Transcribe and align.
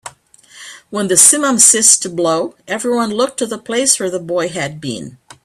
When 0.89 1.09
the 1.09 1.13
simum 1.13 1.59
ceased 1.59 2.01
to 2.01 2.09
blow, 2.09 2.55
everyone 2.67 3.11
looked 3.13 3.37
to 3.37 3.45
the 3.45 3.59
place 3.59 3.99
where 3.99 4.09
the 4.09 4.17
boy 4.19 4.49
had 4.49 4.81
been. 4.81 5.19